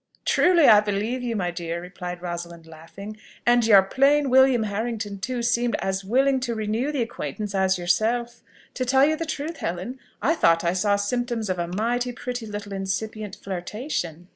"Truly, 0.25 0.65
I 0.65 0.79
believe 0.79 1.21
you, 1.21 1.35
my 1.35 1.51
dear," 1.51 1.79
replied 1.79 2.23
Rosalind, 2.23 2.65
laughing. 2.65 3.17
"And 3.45 3.63
your 3.67 3.83
plain 3.83 4.31
William 4.31 4.63
Harrington, 4.63 5.19
too, 5.19 5.43
seemed 5.43 5.75
as 5.75 6.03
willing 6.03 6.39
to 6.39 6.55
renew 6.55 6.91
the 6.91 7.03
acquaintance 7.03 7.53
as 7.53 7.77
yourself. 7.77 8.41
To 8.73 8.83
tell 8.83 9.05
you 9.05 9.15
the 9.15 9.25
truth, 9.27 9.57
Helen, 9.57 9.99
I 10.19 10.33
thought 10.33 10.63
I 10.63 10.73
saw 10.73 10.95
symptoms 10.95 11.51
of 11.51 11.59
a 11.59 11.67
mighty 11.67 12.13
pretty 12.13 12.47
little 12.47 12.73
incipient 12.73 13.37
flirtation." 13.43 14.27